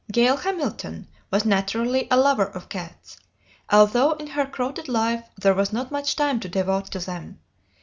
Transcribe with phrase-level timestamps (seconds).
[0.11, 3.17] Gail Hamilton was naturally a lover of cats,
[3.69, 7.39] although in her crowded life there was not much time to devote to them.